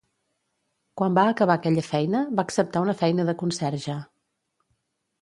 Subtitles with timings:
[1.01, 4.03] Quan va acabar aquella feina, va acceptar una feina de conserge.